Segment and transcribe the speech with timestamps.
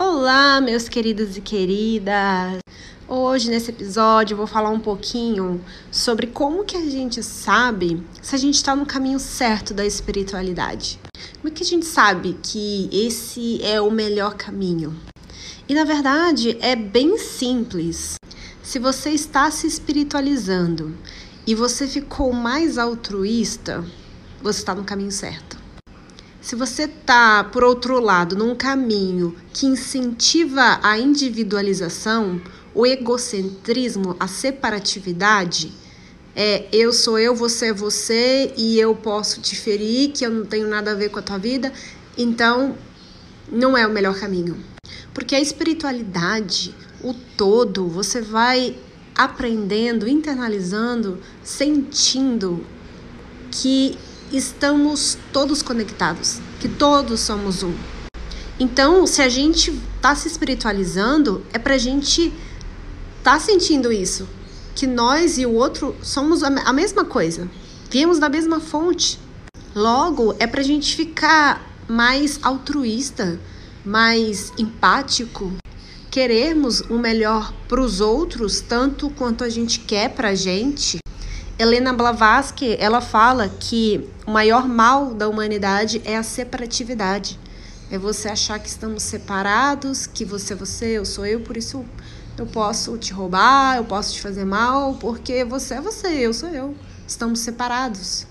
[0.00, 2.60] Olá, meus queridos e queridas.
[3.08, 8.32] Hoje nesse episódio eu vou falar um pouquinho sobre como que a gente sabe se
[8.36, 11.00] a gente está no caminho certo da espiritualidade.
[11.40, 14.94] Como é que a gente sabe que esse é o melhor caminho?
[15.68, 18.14] E na verdade é bem simples.
[18.62, 20.96] Se você está se espiritualizando
[21.44, 23.84] e você ficou mais altruísta,
[24.40, 25.57] você está no caminho certo.
[26.48, 32.40] Se você está, por outro lado, num caminho que incentiva a individualização,
[32.74, 35.70] o egocentrismo, a separatividade,
[36.34, 40.46] é eu sou eu, você é você e eu posso te ferir, que eu não
[40.46, 41.70] tenho nada a ver com a tua vida,
[42.16, 42.78] então
[43.52, 44.56] não é o melhor caminho.
[45.12, 48.74] Porque a espiritualidade, o todo, você vai
[49.14, 52.64] aprendendo, internalizando, sentindo
[53.50, 53.98] que
[54.32, 57.74] estamos todos conectados, que todos somos um.
[58.60, 62.32] Então, se a gente está se espiritualizando, é para a gente
[63.22, 64.28] tá sentindo isso,
[64.74, 67.48] que nós e o outro somos a mesma coisa,
[67.90, 69.18] viemos da mesma fonte.
[69.74, 73.38] Logo, é para a gente ficar mais altruísta,
[73.84, 75.52] mais empático,
[76.10, 80.98] querermos o melhor para os outros tanto quanto a gente quer para a gente
[81.58, 87.36] Helena Blavatsky, ela fala que o maior mal da humanidade é a separatividade.
[87.90, 91.84] É você achar que estamos separados, que você é você, eu sou eu, por isso
[92.38, 96.48] eu posso te roubar, eu posso te fazer mal, porque você é você, eu sou
[96.50, 96.76] eu.
[97.08, 98.24] Estamos separados.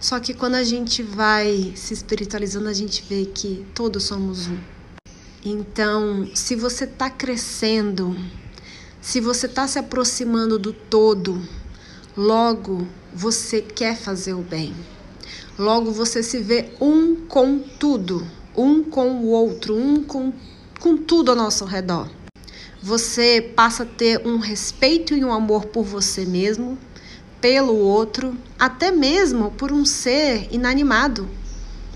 [0.00, 4.58] Só que quando a gente vai se espiritualizando, a gente vê que todos somos um.
[5.44, 8.16] Então, se você está crescendo,
[8.98, 11.46] se você está se aproximando do todo,
[12.16, 14.72] Logo, você quer fazer o bem.
[15.58, 18.24] Logo, você se vê um com tudo,
[18.56, 20.32] um com o outro, um com,
[20.78, 22.08] com tudo ao nosso redor.
[22.80, 26.78] Você passa a ter um respeito e um amor por você mesmo,
[27.40, 31.28] pelo outro, até mesmo por um ser inanimado.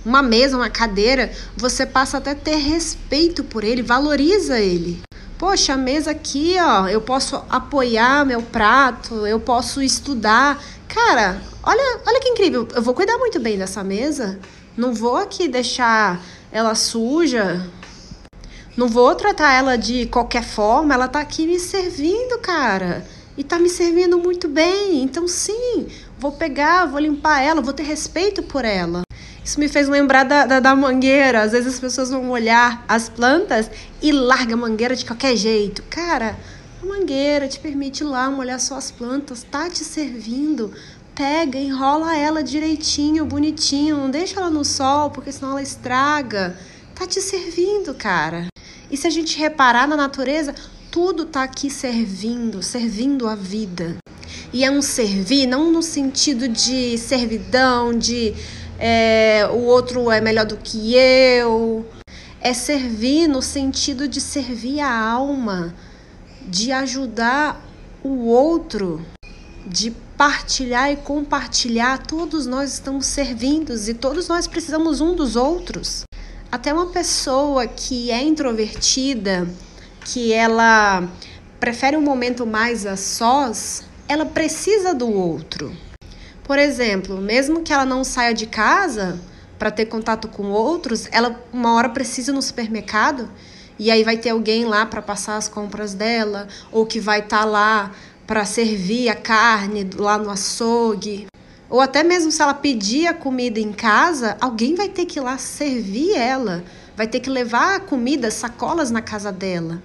[0.05, 5.01] Uma mesa, uma cadeira, você passa até a ter respeito por ele, valoriza ele.
[5.39, 10.61] Poxa, a mesa aqui, ó, eu posso apoiar meu prato, eu posso estudar.
[10.89, 12.67] Cara, olha, olha que incrível.
[12.75, 14.41] Eu vou cuidar muito bem dessa mesa.
[14.77, 17.65] Não vou aqui deixar ela suja.
[18.77, 20.93] Não vou tratar ela de qualquer forma.
[20.93, 23.07] Ela tá aqui me servindo, cara.
[23.37, 25.05] E tá me servindo muito bem.
[25.05, 25.87] Então, sim,
[26.19, 29.03] vou pegar, vou limpar ela, vou ter respeito por ela.
[29.49, 31.41] Isso me fez lembrar da, da, da, mangueira.
[31.41, 33.71] Às vezes as pessoas vão olhar as plantas
[34.03, 35.83] e larga a mangueira de qualquer jeito.
[35.85, 36.37] Cara,
[36.83, 40.71] a mangueira te permite ir lá molhar suas plantas, tá te servindo.
[41.15, 43.97] Pega, enrola ela direitinho, bonitinho.
[43.97, 46.55] Não deixa ela no sol, porque senão ela estraga.
[46.95, 48.49] Tá te servindo, cara.
[48.91, 50.55] E se a gente reparar na natureza,
[50.91, 53.97] tudo tá aqui servindo, servindo a vida.
[54.53, 58.35] E é um servir, não no sentido de servidão, de
[58.79, 61.85] é, o outro é melhor do que eu.
[62.41, 65.75] É servir no sentido de servir a alma,
[66.47, 67.61] de ajudar
[68.03, 69.05] o outro,
[69.67, 71.99] de partilhar e compartilhar.
[71.99, 76.05] Todos nós estamos servindo e todos nós precisamos um dos outros.
[76.51, 79.49] Até uma pessoa que é introvertida,
[80.05, 81.07] que ela
[81.59, 85.77] prefere um momento mais a sós, ela precisa do outro.
[86.49, 89.21] Por exemplo, mesmo que ela não saia de casa
[89.59, 93.29] para ter contato com outros, ela uma hora precisa ir no supermercado
[93.79, 97.41] e aí vai ter alguém lá para passar as compras dela ou que vai estar
[97.41, 97.91] tá lá
[98.27, 101.27] para servir a carne lá no açougue.
[101.69, 105.23] Ou até mesmo se ela pedir a comida em casa, alguém vai ter que ir
[105.23, 106.65] lá servir ela,
[106.97, 109.83] vai ter que levar comida, sacolas na casa dela.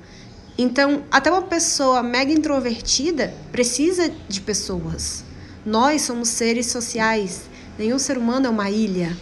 [0.57, 5.25] Então, até uma pessoa mega introvertida precisa de pessoas.
[5.65, 7.43] Nós somos seres sociais,
[7.79, 9.15] nenhum ser humano é uma ilha.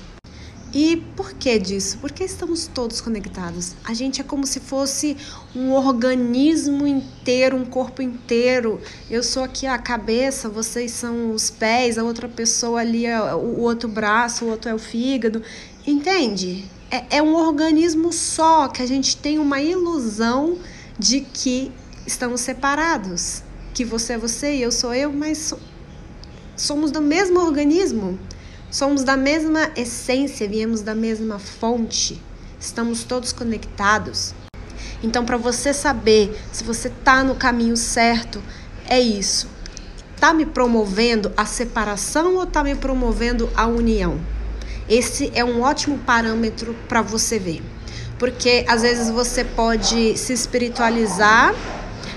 [0.74, 2.00] E por que disso?
[2.00, 3.75] Porque estamos todos conectados.
[3.84, 5.18] A gente é como se fosse
[5.56, 8.80] um organismo inteiro, um corpo inteiro.
[9.10, 13.60] Eu sou aqui a cabeça, vocês são os pés, a outra pessoa ali é o
[13.60, 15.44] outro braço, o outro é o fígado.
[15.86, 16.65] Entende?
[16.89, 20.57] É, é um organismo só que a gente tem uma ilusão
[20.98, 21.71] de que
[22.07, 23.44] estamos separados.
[23.74, 25.54] Que você é você e eu sou eu, mas
[26.62, 28.19] somos do mesmo organismo,
[28.69, 32.22] somos da mesma essência, viemos da mesma fonte,
[32.60, 34.36] estamos todos conectados.
[35.02, 38.40] Então, para você saber se você está no caminho certo,
[38.88, 39.50] é isso.
[40.13, 44.19] Está me promovendo a separação ou está me promovendo a união?
[44.88, 47.63] Esse é um ótimo parâmetro para você ver.
[48.19, 51.56] Porque às vezes você pode se espiritualizar,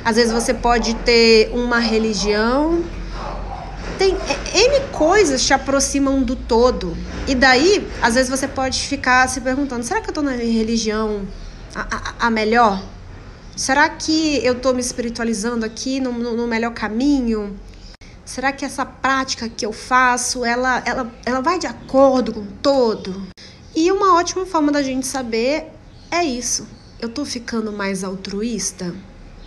[0.05, 2.85] às vezes você pode ter uma religião,
[3.99, 6.96] tem N coisas te aproximam do todo.
[7.26, 11.26] E daí, às vezes você pode ficar se perguntando: será que eu estou na religião
[11.75, 12.82] a, a, a, melhor?
[13.56, 17.58] Será que eu estou me espiritualizando aqui no, no, no, melhor caminho?
[18.25, 23.26] Será que essa prática que eu faço, ela, ela, ela vai de acordo com todo?
[23.76, 25.70] E uma ótima forma da gente saber
[26.11, 26.67] é isso.
[27.00, 28.94] Eu estou ficando mais altruísta?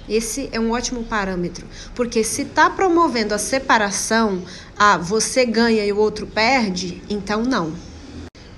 [0.09, 4.42] Esse é um ótimo parâmetro, porque se está promovendo a separação,
[4.77, 7.74] a você ganha e o outro perde, então não.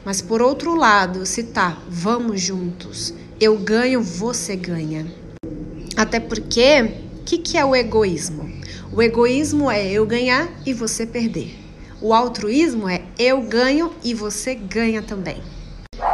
[0.06, 5.08] Mas por outro lado, se tá, vamos juntos, eu ganho, você ganha.
[5.98, 6.82] Até porque,
[7.20, 8.50] o que, que é o egoísmo?
[8.94, 11.58] O egoísmo é eu ganhar e você perder.
[12.02, 15.42] O altruísmo é eu ganho e você ganha também.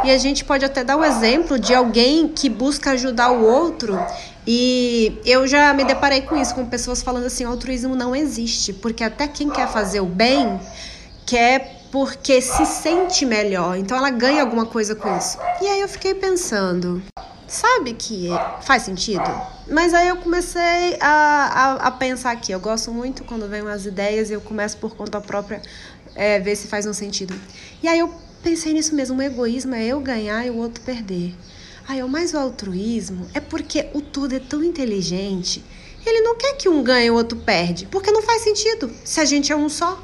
[0.02, 3.98] E a gente pode até dar o exemplo de alguém que busca ajudar o outro
[4.46, 9.02] e eu já me deparei com isso, com pessoas falando assim: altruísmo não existe, porque
[9.02, 10.60] até quem quer fazer o bem
[11.26, 15.38] quer porque se sente melhor, então ela ganha alguma coisa com isso.
[15.60, 17.02] E aí eu fiquei pensando,
[17.48, 18.28] sabe que
[18.62, 19.24] faz sentido?
[19.68, 22.52] Mas aí eu comecei a, a, a pensar aqui.
[22.52, 25.60] Eu gosto muito quando vem umas ideias e eu começo por conta própria
[26.14, 27.34] é, ver se faz um sentido.
[27.82, 31.34] E aí eu pensei nisso mesmo: o egoísmo é eu ganhar e o outro perder.
[31.88, 35.64] Ai, mas o altruísmo é porque o todo é tão inteligente.
[36.04, 38.90] Ele não quer que um ganhe e o outro perde, porque não faz sentido.
[39.04, 40.02] Se a gente é um só,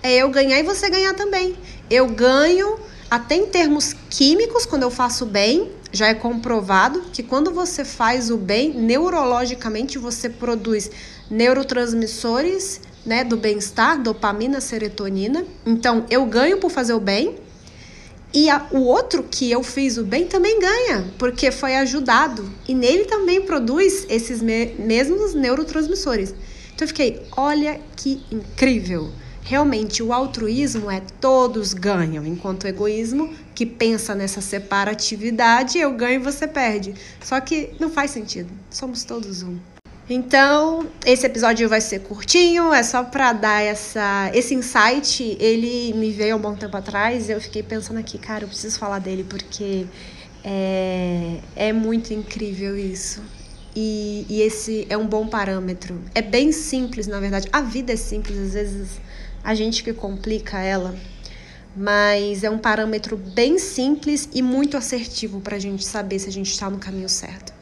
[0.00, 1.56] é eu ganhar e você ganhar também.
[1.90, 2.78] Eu ganho
[3.10, 8.30] até em termos químicos quando eu faço bem, já é comprovado que quando você faz
[8.30, 10.88] o bem, neurologicamente você produz
[11.28, 15.44] neurotransmissores, né, do bem-estar, dopamina, serotonina.
[15.66, 17.42] Então, eu ganho por fazer o bem
[18.34, 22.50] e a, o outro que eu fiz o bem também ganha, porque foi ajudado.
[22.66, 26.34] E nele também produz esses me mesmos neurotransmissores.
[26.74, 29.12] Então eu fiquei, olha que incrível.
[29.40, 36.20] Realmente, o altruísmo é todos ganham, enquanto o egoísmo, que pensa nessa separatividade, eu ganho
[36.20, 36.94] e você perde.
[37.22, 38.50] Só que não faz sentido.
[38.68, 39.73] Somos todos um.
[40.08, 45.36] Então, esse episódio vai ser curtinho, é só para dar essa, esse insight.
[45.40, 48.78] Ele me veio há um bom tempo atrás eu fiquei pensando aqui, cara, eu preciso
[48.78, 49.86] falar dele porque
[50.44, 53.22] é, é muito incrível isso.
[53.74, 55.98] E, e esse é um bom parâmetro.
[56.14, 57.48] É bem simples, na verdade.
[57.50, 59.00] A vida é simples, às vezes
[59.42, 60.94] a gente que complica ela.
[61.74, 66.32] Mas é um parâmetro bem simples e muito assertivo para a gente saber se a
[66.32, 67.53] gente está no caminho certo.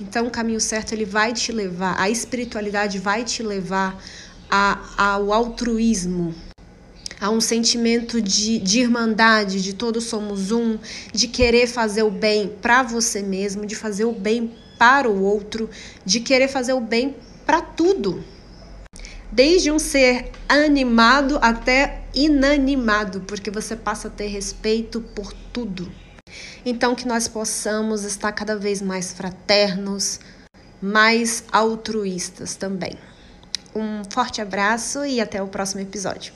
[0.00, 3.98] Então, o caminho certo ele vai te levar, a espiritualidade vai te levar
[4.50, 6.34] a, ao altruísmo,
[7.20, 10.78] a um sentimento de, de irmandade, de todos somos um,
[11.12, 15.70] de querer fazer o bem para você mesmo, de fazer o bem para o outro,
[16.04, 17.16] de querer fazer o bem
[17.46, 18.22] para tudo.
[19.32, 25.90] Desde um ser animado até inanimado, porque você passa a ter respeito por tudo.
[26.64, 30.20] Então, que nós possamos estar cada vez mais fraternos,
[30.80, 32.94] mais altruístas também.
[33.74, 36.32] Um forte abraço e até o próximo episódio.